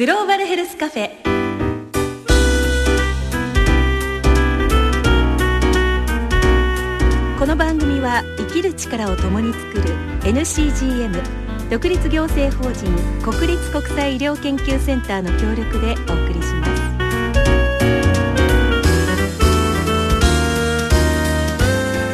[0.00, 1.10] グローバルヘルスカフェ。
[7.38, 9.82] この番組は生きる力を共に作る
[10.22, 11.22] NCGM
[11.68, 12.86] 独立行政法人
[13.20, 16.66] 国立国際医療研究センターの協力でお送りしま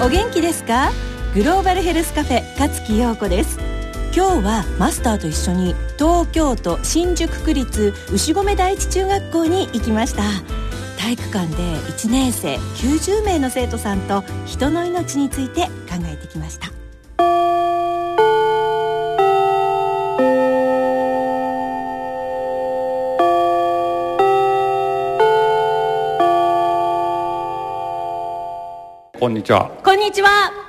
[0.00, 0.05] す。
[0.05, 0.91] お元気ですか？
[1.37, 3.64] グローバルヘルスカフェ勝木陽子です。
[4.17, 10.23] 今日はマスターと一緒に東京都新宿区立牛込第一中学校に行きました。
[10.98, 11.56] 体育館で
[11.92, 16.70] 1年生90名の生徒さんと人の命について考えてきました。
[29.20, 29.70] こんにちは。
[29.84, 30.66] こんにちは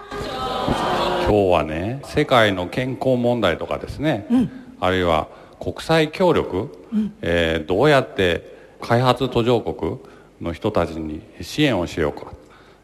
[1.27, 5.27] 今日はね世界の健康問題とかですね、うん、あるいは
[5.59, 9.97] 国際協力、うん、えー、どうやって開発途上国
[10.39, 12.31] の人たちに支援をしようか、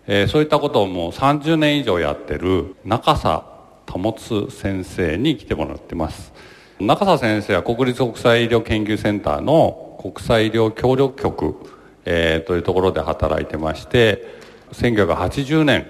[0.08, 3.46] えー、そういったことをもう30年以上やってる中佐
[3.90, 6.34] 保先生に来てもらってます。
[6.80, 11.56] 中佐先生は国立国際医療研究センターの国際医療協力局、
[12.04, 14.26] えー、というところで働いてまして
[14.74, 15.88] 1980年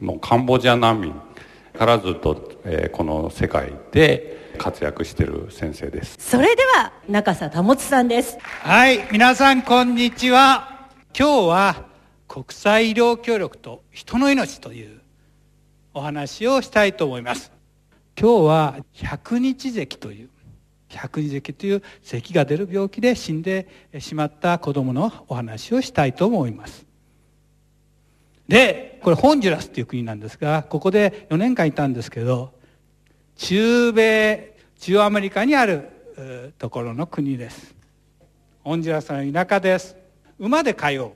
[0.00, 1.12] のカンボジア難民
[1.78, 6.16] からずっと、えー、この世界で活躍してる先生です。
[6.18, 8.36] それでは中佐保さんです。
[8.40, 10.88] はい皆さんこんにちは。
[11.16, 11.86] 今日は
[12.26, 15.00] 国際医療協力と人の命という
[15.94, 17.52] お話をしたいと思います。
[18.20, 20.30] 今日は百日咳という
[20.88, 23.68] 百日咳という咳が出る病気で死んで
[24.00, 26.87] しまった子供のお話をしたいと思います
[28.48, 32.52] で、これホンジュラスっていう国なんですが、ここで4年間いたんですけど、
[33.36, 37.74] 中米、中アメリカにあるところの国です。
[38.64, 39.96] ホンジュラスの田舎です。
[40.38, 41.12] 馬で通う。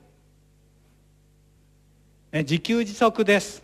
[2.31, 3.63] ね、自給自足です。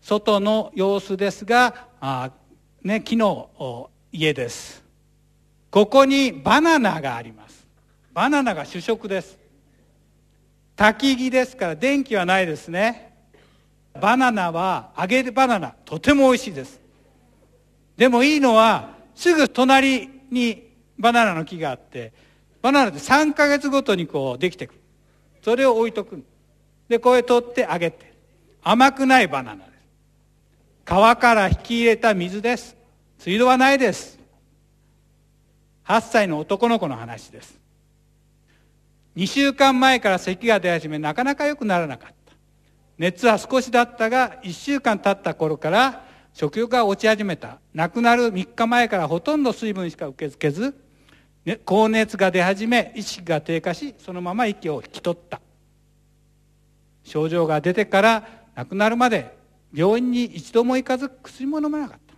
[0.00, 2.30] 外の様子ですが、あ
[2.82, 4.84] ね、木の家です。
[5.70, 7.66] ここにバナナがあります。
[8.12, 9.38] バナナが主食です。
[10.76, 13.14] 焚き木ですから電気はないですね。
[13.98, 16.80] バナナは揚げるバナナとても美味しいです。
[17.96, 22.12] でもいいのはすぐ隣にバナナの木があって
[22.60, 24.80] バナナって3ヶ月ごとにこうできてくる。
[25.42, 26.22] それを置いとく。
[26.88, 28.14] でこれ取ってあげて。
[28.62, 29.76] 甘くないバナナです。
[30.84, 32.76] 川から引き入れた水です。
[33.18, 34.18] 水道はないです。
[35.86, 37.65] 8歳の男の子の話です。
[39.16, 42.34] 2週間前から咳が出始めなかなか良くならなかった。
[42.98, 46.04] 熱は少しだったが1週間経った頃から
[46.34, 47.58] 食欲が落ち始めた。
[47.72, 50.74] 亡くなる3日前からほとんど水分しか受け付けず、
[51.46, 55.40] ね、高熱が出始め意識が低下しそのまま息を引き取った。
[57.02, 59.34] 症状が出てから亡くなるまで
[59.72, 62.14] 病院に一度も行かず薬も飲まなかった。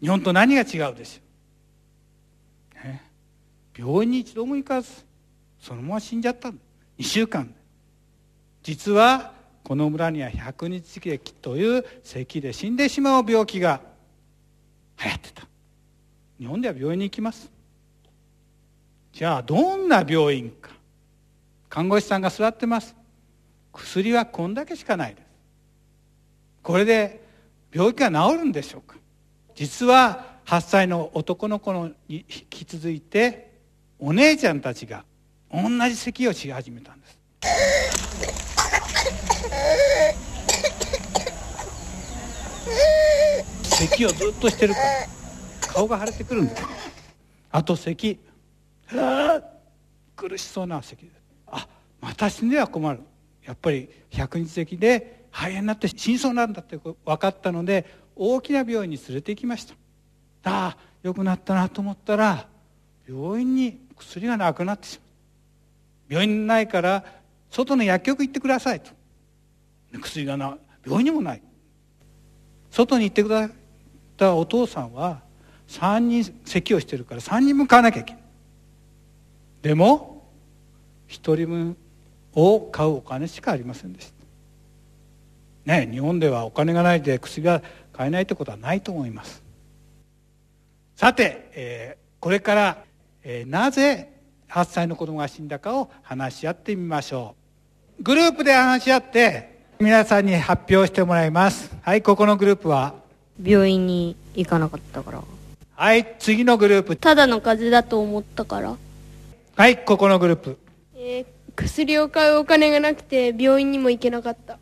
[0.00, 3.10] 日本と何が違うでしょう、ね、
[3.76, 5.04] 病院に一度も行かず
[5.64, 6.54] そのまま死んじゃった2
[7.00, 7.54] 週間。
[8.62, 9.32] 実は
[9.62, 13.80] この村には百日劇という咳で死んでしまう病気が
[15.02, 15.46] 流行ってた。
[16.38, 17.50] 日本では病院に行きます。
[19.14, 20.70] じゃあどんな病院か。
[21.70, 22.94] 看護師さんが座ってます。
[23.72, 25.24] 薬はこんだけしかないです。
[26.62, 27.24] これで
[27.72, 28.98] 病気が治るんでしょうか。
[29.54, 33.50] 実は8歳の男の子に引き続いて
[33.98, 35.06] お姉ちゃんたちが
[35.54, 37.16] 同じ咳をし始めたんです。
[43.88, 44.86] 咳をずっとしてるから
[45.72, 46.62] 顔が腫れてくるんです。
[47.52, 48.18] あと咳。
[50.16, 51.08] 苦しそうな咳。
[51.46, 51.68] あ
[52.00, 52.98] また死んでは困る。
[53.44, 59.74] やっぱり百日咳で肺炎になって死にそうなんだって分かったので大きな病院に連れて行きました。
[60.50, 62.48] ああよくなったなと思ったら
[63.06, 65.03] 病院に薬がなくなってしまう
[66.08, 67.04] 病院ないから
[67.50, 68.90] 外の薬局行ってくださいと。
[70.00, 71.42] 薬がな病院にもない。
[72.70, 73.56] 外に行ってくださっ
[74.16, 75.22] たお父さんは
[75.68, 78.22] 3人咳をしてるから3人分買わなきゃいけない。
[79.62, 80.28] でも
[81.08, 81.76] 1人分
[82.34, 84.12] を買うお金しかありませんでし
[85.66, 85.74] た。
[85.76, 87.62] ね日本ではお金がないで薬が
[87.92, 89.42] 買えないってことはないと思います。
[90.96, 92.84] さて、えー、これから、
[93.22, 94.13] えー、なぜ
[94.54, 97.34] 8歳の子供が死んだかを話し合ってみましょ
[97.98, 98.04] う。
[98.04, 101.76] グループで話し合って皆さんに発表してもらいます。
[101.82, 102.94] はいここのグループは？
[103.42, 105.22] 病院に行かなかったから。
[105.74, 106.94] はい次のグループ。
[106.94, 108.76] ただの風邪だと思ったから。
[109.56, 110.56] はいここのグループ。
[110.94, 114.60] えー薬を買うお金がなくて病院にも行けなかった。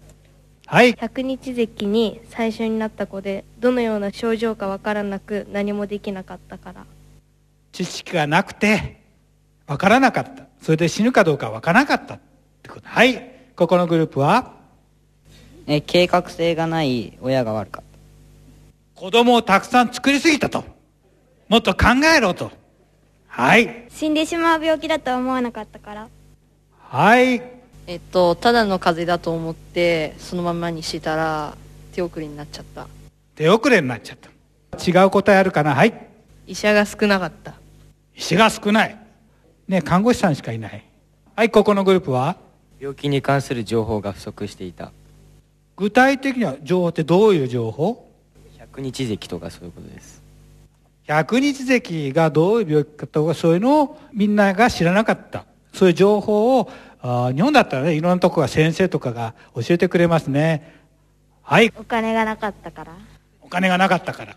[0.65, 0.95] はい。
[0.95, 6.87] 百日咳に最初になった子でどのような症状かわからなく何もできなかったから。
[7.73, 9.02] 知識がなくて
[9.73, 10.45] 分からなかった。
[10.61, 12.19] それで死ぬかどうか分からなかったっ
[12.63, 12.87] てこと。
[12.87, 13.31] はい。
[13.57, 14.55] ここのグループは？
[15.67, 17.85] えー計画性がない親が悪かっ
[18.95, 20.65] 子供をたくさん作りすぎたと。
[21.49, 22.51] もっと考えろと。
[23.29, 23.87] はい。
[23.89, 26.09] 死んでしまう病気だと思わなかったから。
[26.79, 27.43] はい。
[27.87, 31.57] えっと、ただの風邪だと思ってそのままにしたら
[31.93, 32.87] 手遅れになっちゃった。
[33.35, 34.31] 手遅れになっちゃった。
[34.79, 35.75] 違う答えあるかな？
[35.75, 36.09] はい。
[36.47, 37.55] 医者が少なかった。
[38.15, 38.99] 医師が少ない
[39.69, 40.85] ね看護師さんしかいない。
[41.35, 42.37] はいここのグループは？
[42.79, 44.93] 病気に関する情報が不足していた。
[45.77, 48.09] 具体的には情報ってどういう情報？
[48.59, 50.23] 百日咳とかそういうことです。
[51.05, 55.47] 百日咳がどういう病気かとかそういうのをみんなが知らなかった。
[55.73, 56.71] そういう情報を
[57.01, 60.81] あー日本だったらねいろんなとこが先生とかが教えてくれますね。
[61.43, 61.73] はい。
[61.77, 62.93] お金がなかったから。
[63.41, 64.37] お金がなかったから。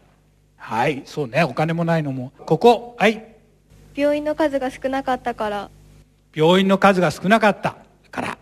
[0.58, 1.44] はいそうね。
[1.44, 2.32] お金もないのも。
[2.46, 2.96] ここ。
[2.98, 3.35] はい
[3.96, 5.70] 病院の数が少なかったから。
[6.34, 7.78] 病院の数が少なかった。
[8.12, 8.38] から。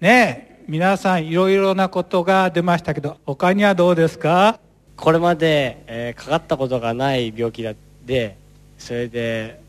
[0.00, 0.50] ねえ。
[0.66, 4.60] 皆さんいろいろなことが出ましたけど他にはどうですか？
[4.96, 8.36] これまで、えーかかったことがない病気だで
[8.78, 9.60] それで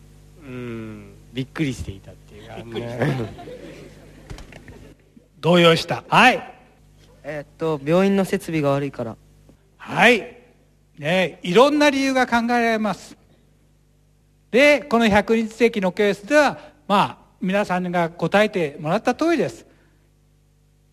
[0.44, 2.58] うんびっくりしていたっていうか。
[5.40, 6.04] 動揺した。
[6.08, 6.54] はい。
[7.24, 9.16] えーっと病院の設備が悪いから。
[9.78, 10.20] はい。
[10.20, 10.38] ね
[11.00, 11.40] え。
[11.42, 13.18] いろんな理由が考えられます
[14.52, 19.66] でこの百日咳のケースではまあ皆さんが答えてもらった通りです。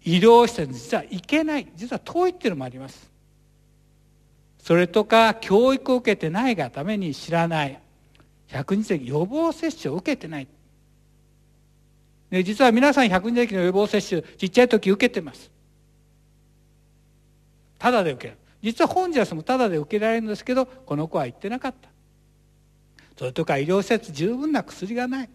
[0.02, 1.66] 医療施設に実は行けない。
[1.74, 3.10] 実は遠いっていうのもあります。
[4.62, 7.78] それとか教育を受けてないがために知らない。
[8.46, 10.46] 百日咳予防接種を受けてない。
[12.30, 15.50] で実は皆さん百日咳の予防接種ちっちゃい時受けてます。
[17.78, 18.38] ただで受ける。
[18.62, 21.87] 実は本ジャスもただで受けられるんですけどこの子は行ってなかった。
[23.18, 25.30] それとか医療施設十分な薬がない。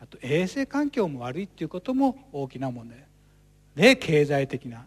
[0.00, 3.04] あと衛生環境も悪いっていうことも大きな問題。
[3.74, 4.86] で経済的な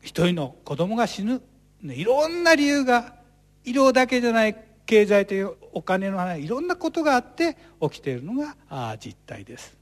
[0.00, 1.42] 一人の子供が死ぬ。
[1.82, 3.16] いろんな理由が
[3.64, 4.56] 医療だけじゃない
[4.86, 9.76] 経済的お金の話いろんなことがあって起きているのが実態です。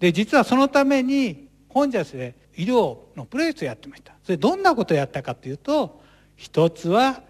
[0.00, 4.14] で実はそのために本ジャスで医療のプロジェクトをやってました。
[4.24, 6.02] それどんなことをやったかというと
[6.34, 7.22] 一つは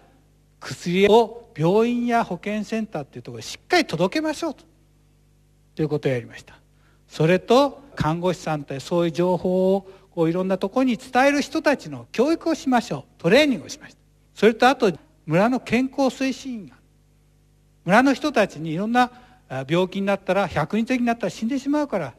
[0.59, 4.63] 薬を病院や保健センターっていうところにしっかり届けましょうと。
[5.75, 6.59] ということをやりました。
[7.07, 13.03] それと看護師さんってそういう情報をこういろんなところに伝える人たちの教育をしましょう。
[13.17, 13.99] トレーニングをしました。
[14.35, 14.91] それとあと
[15.25, 16.75] 村の健康推進員が
[17.85, 19.11] 村の人たちにいろんな
[19.67, 22.13] 病気になったら百日的になったら死んでしまうから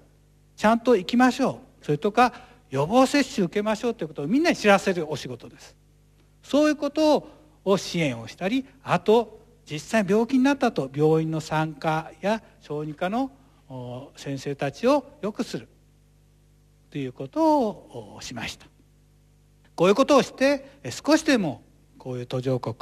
[0.56, 1.85] ちゃんと行きましょう。
[1.85, 2.32] それとか
[2.70, 5.76] 予防接種受けましょうということをみんなに知らせるお仕事です。
[6.43, 7.29] そういうことを
[7.70, 13.30] を支援をしたりあと実際病気になったと病院の産科や小児科の
[14.16, 15.68] 先生たちをよくする
[16.90, 18.66] ということをしました。
[19.74, 21.62] こういうことをして少しでも
[21.98, 22.74] こういう途上国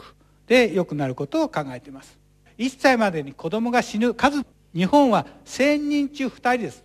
[0.47, 2.17] で良くなることを考えています。
[2.57, 6.85] 1歳までに子供が死ぬ数日本は1000人中2人です。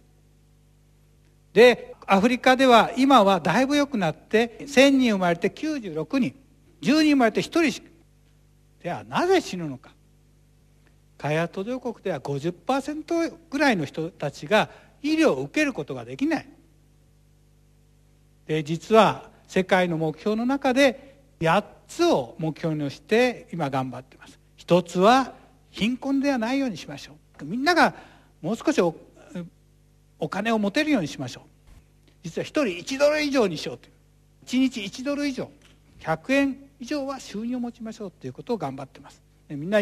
[1.54, 6.36] でアフリカでは今はだいぶ良くなって1000人生まれて96人。
[6.82, 7.91] 10人生まれて1人しか
[8.84, 9.92] ではなぜ死ぬのか。
[11.18, 14.70] 開発途上国では50%ぐらいの人たちが
[15.04, 16.48] 医療を受けることができない。
[18.48, 24.40] で実は世界の目標の中で8つを目標にして今頑張っています。
[24.56, 25.34] 一つは
[25.70, 27.46] 貧困ではないようにしましょう。
[27.46, 27.94] みんなが
[28.42, 28.96] もう少しお
[30.20, 31.44] お金を持てるようにしましょう。
[32.24, 33.94] 実は1人1ドル以上にしようという。
[34.46, 35.50] 1日1ドル以上。
[36.00, 39.22] 100円以上は収入を持ちましょうということを頑張ってます。
[39.48, 39.80] でみんな、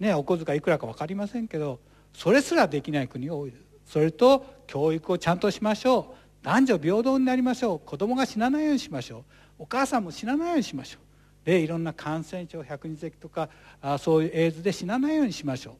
[0.00, 1.78] ね、お小遣いいくらか分かりませんけど
[2.12, 3.62] それすらできない国が多いです。
[3.86, 6.44] それと教育をちゃんとしましょう。
[6.44, 7.78] 男女平等になりましょう。
[7.78, 9.24] 子供が死なないようにしましょう。
[9.60, 11.46] お母さんも死なないようにしましょう。
[11.46, 13.48] でいろんな感染症百日咳とか
[13.80, 15.74] あそういうエイズで死なないようにしましょう。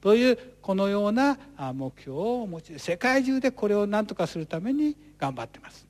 [0.00, 1.36] というこのような
[1.74, 5.86] 目標を持ち世界中でこれを何とかするために頑張ってます。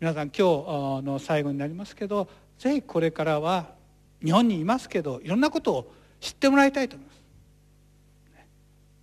[0.00, 3.74] 皆さん今日の最後になりますけどぜひこれからは
[4.24, 7.16] 日本にいますけどいろんなことを知ってもらいたいと思います。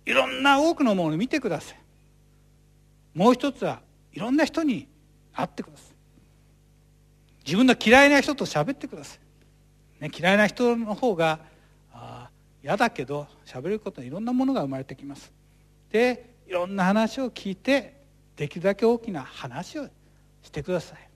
[0.06, 1.78] いろんな多くのものを見てください。
[3.14, 3.80] もう一つは
[4.12, 4.88] いろんな人に
[5.32, 5.94] 会ってください。
[7.46, 9.18] 自分の嫌いな人と喋ってくださ
[10.00, 11.40] い、ね、嫌いな人の方が
[12.62, 15.32] 嫌だけど喋ることにいろんなものが生まれてきます。
[15.90, 18.00] でいろんな話を聞いて
[18.36, 19.86] できるだけ大きな話を
[20.42, 21.08] してください。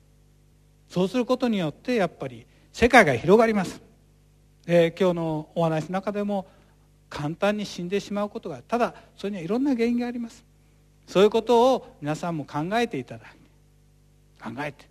[0.88, 3.80] そうすることによってやっぱり世界が広がります。
[4.66, 6.46] で今日のお話の中でも
[7.08, 10.44] 簡単に死んでしまうことがただそれにはいろんな原因があります。
[11.06, 13.28] そういうことを皆さんも考えていただき
[14.42, 14.88] 考えて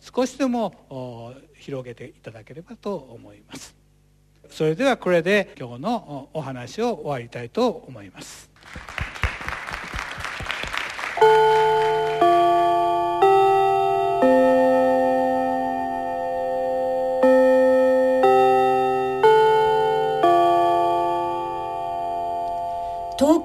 [0.00, 3.74] 少しでも広げていただければと思います。
[4.50, 8.50] それではこれで今日のお話を終わりたいと思います。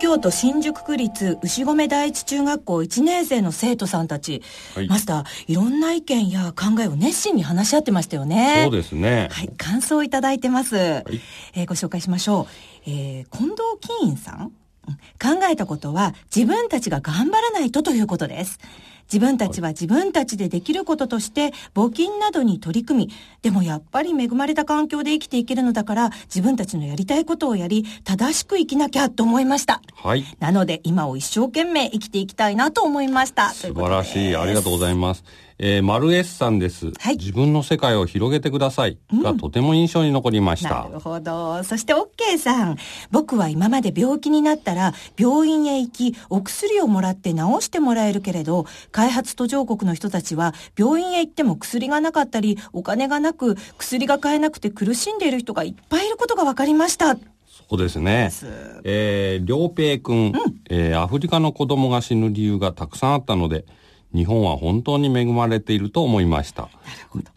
[0.02, 4.42] 京都新宿区立牛込第一中学校1年生の生徒さんたち、
[4.74, 8.64] はい、マスターいろんな意見や考えを熱心に話し合ってましたよね。
[8.64, 9.30] そうですね。
[9.32, 11.22] はい感想をいただいてます、はい、
[11.54, 12.48] えー、ご紹介しましょ
[12.88, 14.52] う、えー、近藤金院さん。
[15.22, 18.60] 考えたことは自分たちが頑張らないとということです
[19.12, 29.82] 自分たちは自分たちでできることとして募金などに取り組み、でもやっぱり恵まれた環境で生きていけるのだから自分たちのやりたいことをやり、正しく生きなきゃと思いました。
[29.96, 30.24] はい。
[30.40, 33.50] なので今を一生懸命生きていきたいなと思いました。
[33.50, 34.36] 素晴らしい。
[34.36, 35.24] ありがとうございます。
[35.64, 37.18] えー、マルエスさんです、はい。
[37.18, 38.98] 自分の世界を広げてください。
[39.14, 40.86] が、とても印象に残りました。
[40.86, 41.64] なるほど。
[41.64, 42.78] そして、オッケーさん。
[43.12, 48.66] 僕は今まで病気になったら、病院へ行き、お薬をもらって治してもらえるけれど、
[49.02, 57.16] 開発途上国の人たちは、病院へ行っても薬がなかったり、お金がなく、薬が買えなくて苦しんでいる人がいっぱいいることが分かりました。
[57.16, 57.22] そ
[57.72, 58.30] うですね。
[58.84, 60.34] えー、良平君、うん、
[60.70, 63.66] えー、アフリカの子供が死ぬ理由がたくさんあったので、
[64.14, 66.70] 日本は本当に恵まれていると思いました。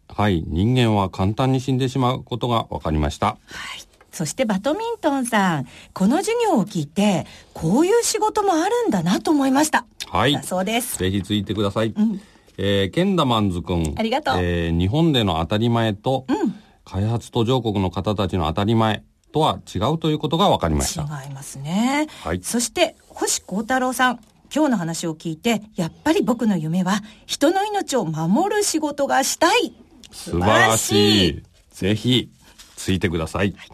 [0.06, 3.26] はい、人間は簡単に死んでしまうことが分かりました。
[3.28, 3.34] は
[3.78, 3.84] い。
[4.14, 9.86] そしてバドミントンさん、この授業を聞いて、こういう仕事もあるんだなと思いました。
[10.14, 10.40] はい。
[10.44, 10.96] そうです。
[10.96, 11.88] ぜひついてください。
[11.88, 12.20] うん、
[12.56, 13.96] えー、ケンダマンズ君。
[13.98, 14.36] ありがとう。
[14.38, 16.54] えー、日本での当たり前と、うん、
[16.84, 19.02] 開発途上国の方たちの当たり前
[19.32, 21.02] とは違うということが分かりました。
[21.02, 22.06] 違いますね。
[22.22, 22.40] はい。
[22.44, 24.20] そして、星光太郎さん。
[24.54, 29.74] 今日の話を聞いて、やっぱり僕の夢は人の命を守る仕事がしたい。
[30.12, 31.42] 素晴らしい。
[31.72, 32.30] ぜひ、
[32.76, 33.52] ついてください。
[33.56, 33.68] はい、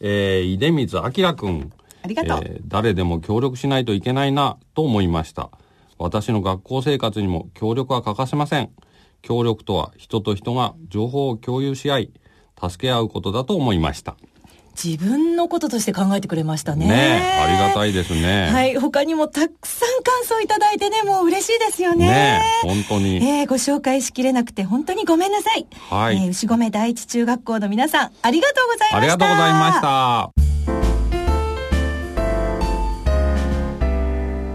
[0.00, 1.72] えー、出水明君。
[2.02, 5.48] ありがとう、えー、誰でも協力しないといけないな、と思いました。
[6.00, 8.70] 私の学校生活にも協力は欠かせません。
[9.20, 12.10] 協力とは人と人が情報を共有し合い、
[12.58, 14.16] 助け合うことだと思いました。
[14.82, 16.86] 自分のこととして考えてくれましたね。
[16.86, 18.48] ねありがたいですね。
[18.50, 18.76] はい。
[18.76, 22.06] 他にもたくさん感想いただいてね、もう嬉しいですよね。
[22.06, 23.16] ね本当に。
[23.16, 25.66] えー、ご紹介しきれなくて本当にごめんなさい。
[25.90, 26.16] はい。
[26.16, 28.96] えー、牛込第一中学校の皆さん、ありがとうございました。
[28.96, 30.30] ありがとうございました。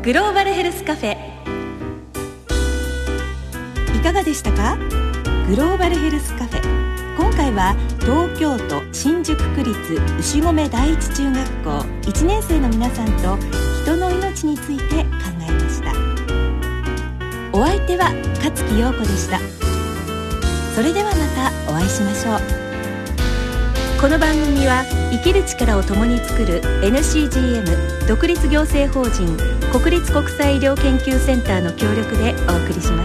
[0.01, 1.34] グローバルヘルスカフェ。
[4.05, 4.77] いかがでしたか？
[5.49, 6.61] グローバルヘルスカフェ。
[7.17, 11.69] 今回は東京都新宿区立牛込第一中学校
[12.11, 13.35] 1年生の皆さんと
[13.81, 15.91] 人の命について考えました。
[17.51, 19.39] お相手は勝木陽子でした。
[20.75, 21.15] それではま
[21.65, 22.39] たお会いしましょう。
[23.99, 29.35] この番組は生きる力を共に作る NCGM 独立行政法人
[29.71, 33.04] 国立国際医療研究センターの協力でお送りしま